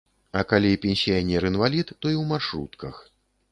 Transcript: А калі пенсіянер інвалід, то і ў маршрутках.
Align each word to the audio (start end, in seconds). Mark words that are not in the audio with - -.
А 0.39 0.41
калі 0.53 0.79
пенсіянер 0.85 1.47
інвалід, 1.51 1.93
то 1.99 2.05
і 2.17 2.19
ў 2.23 2.27
маршрутках. 2.35 2.95